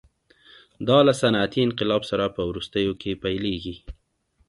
[0.87, 3.75] دا له صنعتي انقلاب سره په وروستیو کې پیلېږي.